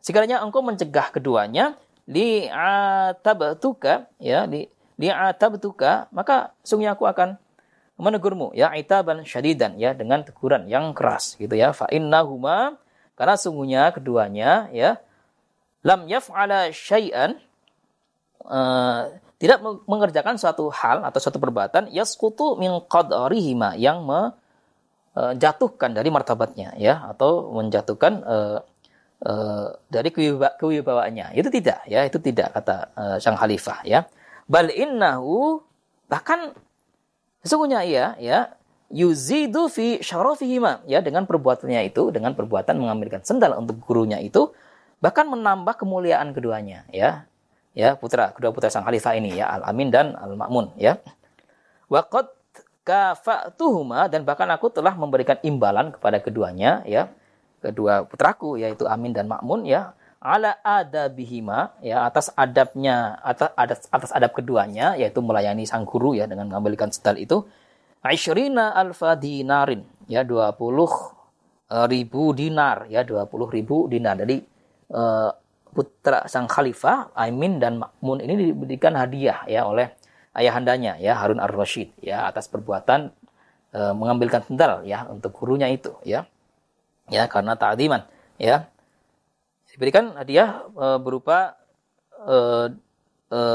sekiranya 0.03 0.43
engkau 0.43 0.60
mencegah 0.60 1.15
keduanya 1.15 1.79
li 2.12 2.46
atabtuka 2.51 4.12
ya 4.20 4.44
li 4.44 4.68
li 5.00 5.08
atabtuka 5.08 6.12
maka 6.12 6.51
sungguh 6.68 6.91
aku 6.91 7.08
akan 7.08 7.39
menegurmu 8.01 8.51
ya 8.58 8.74
itaban 8.75 9.24
syadidan 9.24 9.80
ya 9.80 9.96
dengan 9.96 10.25
teguran 10.27 10.65
yang 10.68 10.91
keras 10.91 11.39
gitu 11.39 11.53
ya. 11.53 11.72
Fa 11.72 11.88
innahuma 11.88 12.75
karena 13.15 13.36
sungguhnya 13.38 13.94
keduanya 13.94 14.68
ya 14.74 14.98
lam 15.86 16.10
yaf'ala 16.10 16.74
syai'an 16.74 17.38
uh, 18.46 19.13
tidak 19.38 19.62
mengerjakan 19.89 20.38
suatu 20.38 20.70
hal 20.70 21.06
atau 21.06 21.18
suatu 21.22 21.38
perbuatan 21.41 21.89
yasqutu 21.89 22.58
min 22.58 22.82
qadarihima 22.86 23.77
yang 23.77 24.06
menjatuhkan 24.06 25.94
dari 25.94 26.10
martabatnya 26.13 26.74
ya 26.77 27.10
atau 27.10 27.53
menjatuhkan 27.53 28.22
uh, 28.22 28.58
uh, 29.25 29.61
dari 29.91 30.07
kewibawaannya. 30.15 31.36
Itu 31.36 31.51
tidak 31.51 31.83
ya. 31.83 32.07
Itu 32.07 32.24
tidak 32.24 32.55
kata 32.55 32.75
uh, 32.95 33.17
sang 33.19 33.36
khalifah 33.36 33.83
ya. 33.83 34.07
Bal 34.48 34.71
innahu 34.71 35.60
bahkan 36.07 36.55
sesungguhnya 37.43 37.83
ia 37.83 38.15
ya 38.19 38.39
yuzidu 38.91 39.67
fi 39.67 40.00
syarafihima 40.00 40.83
ya 40.88 41.03
dengan 41.03 41.27
perbuatannya 41.27 41.88
itu 41.88 42.12
dengan 42.12 42.36
perbuatan 42.36 42.75
mengambilkan 42.75 43.24
sendal 43.24 43.55
untuk 43.60 43.79
gurunya 43.83 44.19
itu 44.19 44.51
bahkan 45.00 45.27
menambah 45.27 45.75
kemuliaan 45.75 46.31
keduanya 46.31 46.88
ya. 46.95 47.27
Ya 47.71 47.95
putra 47.95 48.31
kedua 48.36 48.51
putra 48.55 48.71
sang 48.71 48.88
khalifah 48.88 49.15
ini 49.19 49.36
ya 49.39 49.48
Al 49.60 49.67
Amin 49.67 49.91
dan 49.91 50.15
Al 50.15 50.36
Makmun 50.39 50.75
ya. 50.79 51.00
Waqad 51.91 52.31
kafa'tuhuma 52.88 54.10
dan 54.10 54.25
bahkan 54.25 54.50
aku 54.50 54.74
telah 54.74 54.95
memberikan 54.98 55.38
imbalan 55.45 55.93
kepada 55.93 56.17
keduanya 56.19 56.81
ya 56.89 57.12
kedua 57.62 58.03
putraku 58.10 58.58
yaitu 58.58 58.89
Amin 58.89 59.13
dan 59.13 59.30
Makmun 59.30 59.63
ya. 59.70 59.94
Ala 60.22 60.62
adabihima 60.62 61.74
ya 61.82 62.06
atas 62.06 62.30
adabnya 62.38 63.18
atas 63.25 63.50
atas, 63.58 63.80
atas 63.89 64.12
adab 64.13 64.38
keduanya 64.38 64.94
yaitu 64.94 65.18
melayani 65.18 65.65
sang 65.65 65.82
guru 65.82 66.13
ya 66.13 66.30
dengan 66.30 66.46
mengambilkan 66.50 66.94
sendal 66.94 67.18
itu. 67.18 67.41
Aishrina 68.06 68.74
alfa 68.74 69.18
dinarin 69.18 69.82
ya 70.06 70.22
20 70.22 70.53
eh, 71.74 71.86
ribu 71.89 72.34
dinar 72.38 72.86
ya 72.86 73.01
20 73.01 73.30
ribu 73.50 73.89
dinar. 73.89 74.18
Jadi 74.22 74.38
uh, 74.94 75.34
putra 75.72 76.27
sang 76.27 76.46
khalifah 76.46 77.15
Aimin 77.15 77.58
dan 77.58 77.80
Makmun 77.80 78.22
ini 78.22 78.51
diberikan 78.51 78.94
hadiah 78.94 79.41
ya 79.48 79.65
oleh 79.65 79.89
ayahandanya 80.36 81.00
ya 81.00 81.15
Harun 81.18 81.39
ar-Rasyid 81.39 82.03
ya 82.03 82.27
atas 82.27 82.51
perbuatan 82.51 83.12
uh, 83.75 83.94
mengambilkan 83.96 84.44
sendal 84.44 84.84
ya 84.84 85.08
untuk 85.08 85.32
gurunya 85.36 85.72
itu 85.72 85.96
ya 86.03 86.27
ya 87.08 87.25
karena 87.31 87.58
ta'ziman 87.58 88.05
ya. 88.38 88.70
Diberikan 89.72 90.12
hadiah 90.20 90.67
uh, 90.75 91.00
berupa 91.00 91.55
uh, 92.27 92.67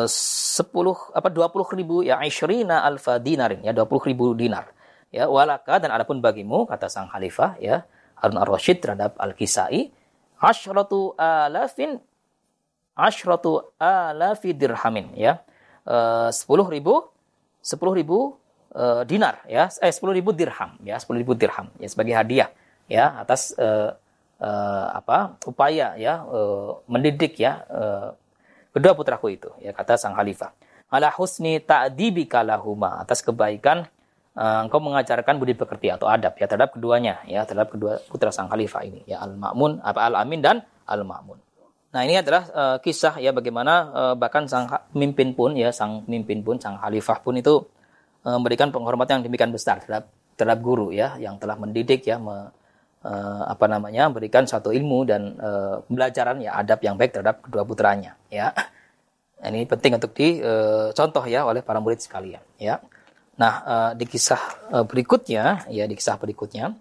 sepuluh 0.09 0.97
apa 1.13 1.29
dua 1.29 1.53
puluh 1.53 1.69
ribu 1.77 2.01
ya 2.01 2.17
Aishrina 2.17 2.81
alfa 2.81 3.21
dinarin 3.21 3.61
ya 3.61 3.77
dua 3.77 3.85
puluh 3.85 4.01
ribu 4.09 4.33
dinar 4.33 4.73
ya. 5.13 5.29
Walaka 5.29 5.77
dan 5.77 5.93
adapun 5.93 6.25
bagimu 6.25 6.65
kata 6.65 6.89
sang 6.89 7.13
khalifah 7.13 7.61
ya 7.61 7.85
Harun 8.17 8.41
ar-Rasyid 8.41 8.81
terhadap 8.81 9.21
al-Kisai 9.21 9.93
asyratu 10.41 11.13
alafin 11.21 12.01
asyratu 12.97 13.77
alafi 13.77 14.57
dirhamin 14.57 15.13
ya. 15.13 15.45
Sepuluh 16.33 16.65
ribu 16.65 17.13
sepuluh 17.61 17.93
ribu 17.93 18.41
uh, 18.73 19.05
dinar 19.05 19.45
ya. 19.53 19.69
Eh 19.85 19.93
sepuluh 19.93 20.17
ribu 20.17 20.33
dirham 20.33 20.81
ya 20.81 20.97
sepuluh 20.97 21.21
ribu 21.21 21.37
dirham 21.37 21.69
ya 21.77 21.93
sebagai 21.93 22.17
hadiah 22.17 22.49
ya 22.87 23.23
atas 23.23 23.55
uh, 23.59 23.95
uh, 24.43 24.87
apa 24.95 25.39
upaya 25.47 25.95
ya 25.99 26.23
uh, 26.27 26.83
mendidik 26.87 27.39
ya 27.39 27.67
uh, 27.71 28.15
kedua 28.71 28.95
putraku 28.95 29.35
itu 29.35 29.51
ya 29.63 29.75
kata 29.75 29.99
sang 29.99 30.15
khalifah. 30.15 30.55
Ala 30.87 31.11
husni 31.11 31.59
ta'dibika 31.59 32.47
lahuma 32.47 33.03
atas 33.03 33.19
kebaikan 33.23 33.91
uh, 34.37 34.61
engkau 34.69 34.79
mengajarkan 34.79 35.41
budi 35.41 35.57
pekerti 35.57 35.89
atau 35.91 36.07
adab 36.07 36.37
ya 36.37 36.47
terhadap 36.47 36.77
keduanya 36.77 37.25
ya 37.25 37.43
terhadap 37.49 37.73
kedua 37.73 37.99
putra 38.07 38.31
sang 38.31 38.47
khalifah 38.53 38.85
ini 38.85 39.01
ya 39.09 39.25
al 39.25 39.35
Ma'mun 39.35 39.81
apa 39.81 40.01
al 40.07 40.15
Amin 40.21 40.45
dan 40.45 40.63
al 40.87 41.03
Ma'mun 41.03 41.41
nah 41.91 42.05
ini 42.05 42.21
adalah 42.21 42.45
uh, 42.53 42.77
kisah 42.85 43.17
ya 43.17 43.33
bagaimana 43.33 43.73
uh, 43.91 44.15
bahkan 44.15 44.45
sang 44.45 44.69
pemimpin 44.93 45.33
pun 45.33 45.57
ya 45.57 45.73
sang 45.73 46.05
pemimpin 46.05 46.45
pun 46.45 46.61
sang 46.61 46.77
khalifah 46.77 47.25
pun 47.25 47.41
itu 47.41 47.65
uh, 48.29 48.37
memberikan 48.37 48.69
penghormatan 48.69 49.21
yang 49.21 49.25
demikian 49.33 49.51
besar 49.51 49.81
terhadap 49.81 50.13
terhadap 50.37 50.61
guru 50.61 50.93
ya 50.93 51.17
yang 51.17 51.41
telah 51.41 51.57
mendidik 51.57 52.05
ya 52.05 52.21
me, 52.21 52.53
uh, 53.07 53.47
apa 53.47 53.71
namanya 53.71 54.11
memberikan 54.11 54.43
satu 54.43 54.75
ilmu 54.75 55.07
dan 55.07 55.39
uh, 55.39 55.79
pembelajaran 55.87 56.43
ya 56.43 56.59
adab 56.59 56.83
yang 56.83 56.99
baik 56.99 57.15
terhadap 57.15 57.47
kedua 57.47 57.63
putranya 57.63 58.19
ya. 58.27 58.51
Ini 59.37 59.69
penting 59.69 60.01
untuk 60.01 60.11
dicontoh 60.17 61.23
uh, 61.23 61.31
ya 61.31 61.47
oleh 61.47 61.63
para 61.63 61.79
murid 61.79 62.03
sekalian 62.03 62.43
ya. 62.59 62.83
Nah 63.39 63.55
uh, 63.63 63.91
di 63.95 64.11
kisah 64.11 64.43
berikutnya 64.91 65.71
ya 65.71 65.87
di 65.87 65.95
kisah 65.95 66.19
berikutnya 66.19 66.75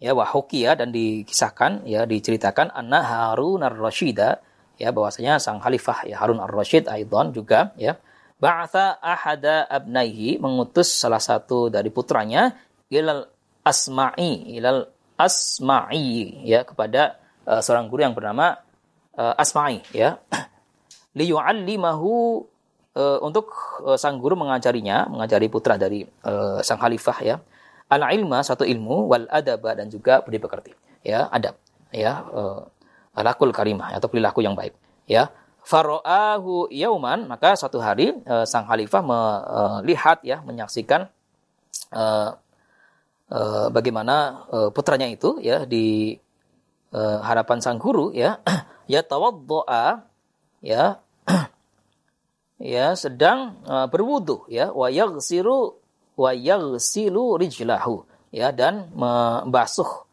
ya 0.00 0.12
wahukia 0.16 0.74
dan 0.74 0.90
dikisahkan 0.90 1.84
ya 1.84 2.08
diceritakan 2.08 2.72
anna 2.72 3.00
Harun 3.04 3.60
ar-Rasyida 3.60 4.40
ya 4.80 4.88
bahwasanya 4.96 5.36
sang 5.36 5.60
khalifah 5.60 6.08
ya 6.08 6.16
Harun 6.16 6.40
ar-Rasyid 6.40 6.88
Aidon 6.88 7.36
juga 7.36 7.76
ya 7.76 8.00
ba'atha 8.40 8.96
ahada 9.04 9.68
abnaihi 9.68 10.40
mengutus 10.40 10.88
salah 10.88 11.20
satu 11.20 11.68
dari 11.68 11.92
putranya 11.92 12.56
ilal 12.88 13.28
asma'i 13.60 14.56
ilal 14.56 14.88
Asma'i 15.20 16.40
ya 16.48 16.64
kepada 16.64 17.20
uh, 17.44 17.60
seorang 17.60 17.92
guru 17.92 18.00
yang 18.08 18.16
bernama 18.16 18.56
uh, 19.20 19.36
Asma'i 19.36 19.84
ya. 19.92 20.16
Liyu'allimahu 21.18 22.12
uh, 22.96 23.18
untuk 23.20 23.52
uh, 23.84 24.00
sang 24.00 24.16
guru 24.16 24.32
mengajarinya 24.40 25.12
mengajari 25.12 25.52
putra 25.52 25.76
dari 25.76 26.08
uh, 26.24 26.64
sang 26.64 26.80
khalifah 26.80 27.18
ya. 27.20 27.36
Al 27.90 28.06
ilma 28.14 28.40
satu 28.40 28.62
ilmu 28.64 29.10
wal 29.10 29.26
adaba 29.28 29.74
dan 29.74 29.90
juga 29.90 30.22
budi 30.22 30.38
pekerti 30.38 30.70
ya 31.02 31.26
adab 31.26 31.58
ya 31.90 32.22
uh, 32.30 32.62
alakul 33.18 33.50
karimah 33.50 33.90
atau 33.92 34.08
perilaku 34.08 34.40
yang 34.40 34.56
baik 34.56 34.72
ya. 35.04 35.28
Faro'ahu 35.60 36.72
yauman 36.72 37.28
maka 37.28 37.52
suatu 37.52 37.82
hari 37.84 38.16
uh, 38.24 38.48
sang 38.48 38.64
khalifah 38.64 39.02
melihat 39.04 40.24
ya 40.24 40.40
menyaksikan 40.40 41.10
uh, 41.92 42.38
uh, 43.30 43.66
bagaimana 43.70 44.46
uh, 44.50 44.68
putranya 44.74 45.06
itu 45.06 45.38
ya 45.40 45.64
di 45.64 46.18
uh, 46.92 47.18
harapan 47.22 47.62
sang 47.62 47.78
guru 47.78 48.10
ya 48.10 48.42
ya 48.92 49.00
tawaddoa 49.06 50.04
ya 50.70 50.98
ya 52.60 52.86
sedang 52.92 53.56
uh, 53.64 53.86
berwudu 53.88 54.44
ya 54.50 54.68
wa 54.74 54.92
yaghsiru 54.92 55.80
wa 56.18 56.30
yaghsilu 56.36 57.40
rijlahu 57.40 58.04
ya 58.30 58.52
dan 58.52 58.92
membasuh 58.92 60.04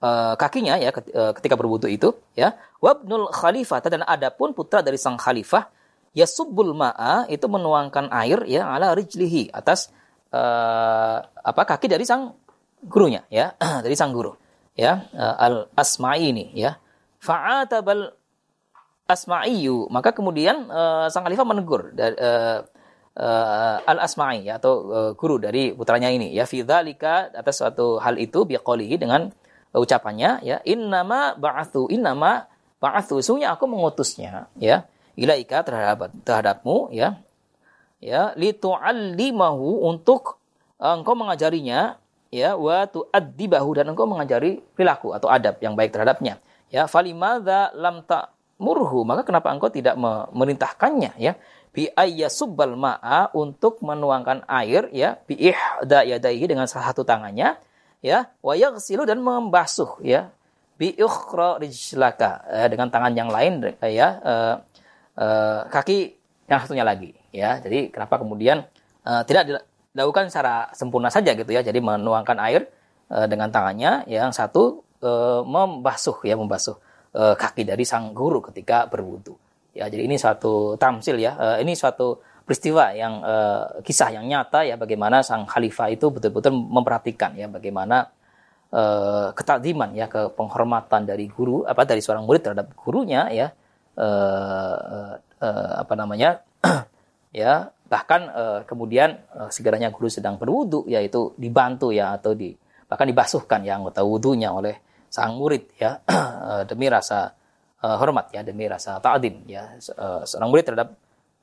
uh, 0.00 0.38
kakinya 0.38 0.78
ya 0.78 0.94
ketika 1.34 1.58
berwudu 1.58 1.90
itu 1.90 2.14
ya 2.38 2.54
wabnul 2.78 3.28
khalifah 3.34 3.82
dan 3.82 4.06
adapun 4.06 4.54
putra 4.54 4.80
dari 4.80 4.96
sang 4.96 5.18
khalifah 5.18 5.66
ya 6.14 6.26
subbul 6.26 6.74
ma'a 6.74 7.26
itu 7.30 7.46
menuangkan 7.46 8.10
air 8.10 8.42
ya 8.46 8.66
ala 8.70 8.94
rijlihi 8.94 9.50
atas 9.54 9.90
uh, 10.34 11.22
apa 11.22 11.62
kaki 11.66 11.86
dari 11.90 12.02
sang 12.06 12.34
gurunya 12.84 13.24
ya. 13.28 13.56
Dari 13.84 13.94
sang 13.96 14.12
guru 14.12 14.34
ya. 14.76 15.04
Uh, 15.12 15.34
al 15.36 15.54
asma'i 15.76 16.32
ini 16.32 16.52
ya. 16.56 16.80
Fa'atabal 17.20 18.16
asma'iyu 19.10 19.90
maka 19.90 20.14
kemudian 20.14 20.70
uh, 20.70 21.10
sang 21.12 21.26
khalifah 21.26 21.44
menegur 21.44 21.92
uh, 21.92 22.64
uh, 23.18 23.76
al 23.84 23.98
asma'i 24.00 24.46
ya, 24.46 24.56
atau 24.56 24.72
uh, 24.88 25.10
guru 25.18 25.36
dari 25.36 25.74
putranya 25.76 26.08
ini 26.08 26.32
ya. 26.32 26.48
Fi 26.48 26.64
atas 26.64 27.54
suatu 27.60 28.00
hal 28.00 28.16
itu 28.16 28.48
biqolihi 28.48 28.96
dengan 28.96 29.28
uh, 29.74 29.78
ucapannya 29.82 30.40
ya. 30.46 30.56
Innama 30.64 31.36
ba'athu 31.36 31.90
innama 31.92 32.48
ba'athu 32.80 33.20
sungguhnya 33.20 33.52
aku 33.52 33.68
mengutusnya 33.68 34.48
ya. 34.56 34.88
Ilaika 35.18 35.66
terhadap 35.66 36.08
terhadapmu 36.24 36.94
ya. 36.94 37.20
Ya 38.00 38.32
litu'allimahu 38.32 39.84
untuk 39.84 40.40
uh, 40.80 40.96
engkau 40.96 41.12
mengajarinya 41.12 42.00
ya 42.30 42.54
wa 42.54 42.86
tu'addibahu 42.86 43.70
dan 43.76 43.90
engkau 43.90 44.06
mengajari 44.06 44.62
perilaku 44.74 45.12
atau 45.12 45.26
adab 45.28 45.58
yang 45.58 45.74
baik 45.74 45.90
terhadapnya. 45.90 46.38
Ya 46.70 46.86
falimadza 46.86 47.74
lam 47.74 48.06
ta'murhu 48.06 49.02
maka 49.02 49.26
kenapa 49.26 49.50
engkau 49.50 49.68
tidak 49.68 49.98
memerintahkannya 49.98 51.18
ya? 51.18 51.34
Bi 51.70 51.86
ayyasubbal 51.86 52.74
ma'a 52.74 53.30
untuk 53.34 53.82
menuangkan 53.82 54.46
air 54.46 54.90
ya? 54.90 55.18
Bi 55.22 55.38
ihda 55.38 56.02
yadaihi 56.06 56.46
dengan 56.50 56.66
salah 56.70 56.90
satu 56.90 57.06
tangannya 57.06 57.58
ya? 58.02 58.30
Wa 58.42 58.54
yaghsilu 58.58 59.06
dan 59.06 59.22
membasuh 59.22 59.98
ya? 60.02 60.30
Bi 60.74 60.96
ukhra 60.98 61.60
rijlaka 61.60 62.46
ya, 62.48 62.66
dengan 62.66 62.90
tangan 62.90 63.12
yang 63.14 63.30
lain 63.30 63.74
ya? 63.86 64.08
Uh, 64.22 64.54
uh, 65.18 65.60
kaki 65.70 66.18
yang 66.50 66.58
satunya 66.62 66.82
lagi 66.82 67.14
ya? 67.30 67.62
Jadi 67.62 67.94
kenapa 67.94 68.18
kemudian 68.18 68.66
uh, 69.06 69.22
tidak 69.22 69.69
dilakukan 69.94 70.30
secara 70.30 70.70
sempurna 70.72 71.10
saja 71.10 71.34
gitu 71.34 71.50
ya. 71.50 71.60
Jadi 71.60 71.78
menuangkan 71.82 72.38
air 72.42 72.70
e, 73.10 73.18
dengan 73.26 73.50
tangannya, 73.50 74.06
yang 74.06 74.30
satu 74.30 74.82
e, 75.02 75.10
membasuh 75.44 76.22
ya 76.26 76.38
membasuh 76.38 76.76
e, 77.14 77.22
kaki 77.34 77.66
dari 77.66 77.82
sang 77.82 78.14
guru 78.14 78.38
ketika 78.50 78.86
berwudu. 78.86 79.34
Ya, 79.70 79.86
jadi 79.86 80.06
ini 80.06 80.18
suatu 80.18 80.74
tamsil 80.78 81.18
ya. 81.18 81.34
E, 81.38 81.46
ini 81.66 81.74
suatu 81.74 82.22
peristiwa 82.50 82.90
yang 82.94 83.22
e, 83.22 83.34
kisah 83.86 84.10
yang 84.10 84.26
nyata 84.26 84.66
ya 84.66 84.74
bagaimana 84.74 85.22
sang 85.22 85.46
khalifah 85.46 85.94
itu 85.94 86.10
betul-betul 86.10 86.50
memperhatikan 86.50 87.38
ya 87.38 87.46
bagaimana 87.46 88.10
e, 88.74 88.82
ketakdiman 89.38 89.94
ya 89.94 90.10
ke 90.10 90.34
penghormatan 90.34 91.06
dari 91.06 91.30
guru 91.30 91.62
apa 91.62 91.86
dari 91.86 92.02
seorang 92.02 92.26
murid 92.26 92.42
terhadap 92.42 92.74
gurunya 92.74 93.30
ya 93.30 93.54
e, 93.94 94.08
e, 95.38 95.48
apa 95.78 95.94
namanya 95.94 96.42
ya 97.30 97.70
bahkan 97.90 98.30
uh, 98.30 98.60
kemudian 98.62 99.18
uh, 99.34 99.50
segeranya 99.50 99.90
guru 99.90 100.06
sedang 100.06 100.38
berwudu 100.38 100.86
yaitu 100.86 101.34
dibantu 101.34 101.90
ya 101.90 102.14
atau 102.14 102.38
di 102.38 102.54
bahkan 102.86 103.10
dibasuhkan 103.10 103.66
ya 103.66 103.82
anggota 103.82 104.06
wudunya 104.06 104.54
oleh 104.54 104.78
sang 105.10 105.34
murid 105.34 105.66
ya. 105.74 105.98
Uh, 106.06 106.62
demi 106.70 106.86
rasa 106.86 107.34
uh, 107.82 107.96
hormat 107.98 108.30
ya 108.30 108.46
demi 108.46 108.70
rasa 108.70 109.02
ta'dim 109.02 109.42
ya 109.50 109.74
seorang 110.22 110.48
murid 110.54 110.64
terhadap 110.70 110.94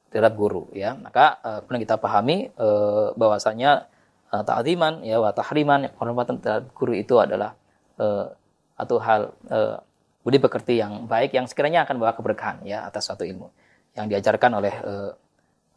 terhadap 0.08 0.34
guru 0.40 0.72
ya. 0.72 0.96
Maka 0.96 1.36
uh, 1.44 1.60
kemudian 1.68 1.84
kita 1.84 2.00
pahami 2.00 2.48
uh, 2.56 3.12
bahwasanya 3.20 3.92
uh, 4.32 4.44
ta'diman 4.48 5.04
ya 5.04 5.20
wa 5.20 5.36
tahriman 5.36 5.92
penghormatan 6.00 6.40
terhadap 6.40 6.72
guru 6.72 6.96
itu 6.96 7.20
adalah 7.20 7.60
uh, 8.00 8.32
atau 8.80 8.98
hal 9.04 9.36
uh, 9.52 9.84
budi 10.24 10.40
pekerti 10.40 10.80
yang 10.80 11.12
baik 11.12 11.36
yang 11.36 11.44
sekiranya 11.44 11.84
akan 11.84 12.00
bawa 12.00 12.16
keberkahan 12.16 12.64
ya 12.64 12.88
atas 12.88 13.12
suatu 13.12 13.28
ilmu 13.28 13.52
yang 14.00 14.08
diajarkan 14.08 14.52
oleh 14.64 14.74
uh, 14.84 15.12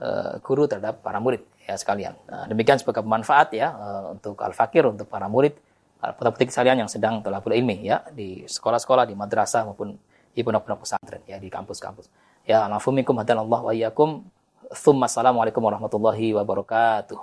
uh, 0.00 0.40
guru 0.42 0.66
terhadap 0.66 1.04
para 1.04 1.20
murid 1.20 1.44
ya 1.64 1.76
sekalian. 1.76 2.16
Nah, 2.26 2.48
demikian 2.50 2.80
sebagai 2.80 3.04
manfaat 3.04 3.52
ya 3.54 3.70
uh, 3.70 4.16
untuk 4.16 4.40
al-fakir 4.40 4.88
untuk 4.88 5.06
para 5.06 5.28
murid 5.30 5.54
para 6.00 6.32
petik 6.32 6.48
sekalian 6.48 6.80
yang 6.80 6.90
sedang 6.90 7.20
telapul 7.20 7.52
ilmi 7.52 7.84
ya 7.84 8.00
di 8.08 8.48
sekolah-sekolah 8.48 9.04
di 9.04 9.12
madrasah 9.12 9.68
maupun 9.68 10.00
di 10.32 10.40
pondok-pondok 10.40 10.88
pesantren 10.88 11.20
ya 11.28 11.36
di 11.36 11.52
kampus-kampus. 11.52 12.08
Ya, 12.48 12.64
alafumikum 12.64 13.12
wa 13.12 13.72
iyyakum. 13.76 14.24
Assalamualaikum 14.72 15.60
warahmatullahi 15.60 16.32
wabarakatuh. 16.32 17.20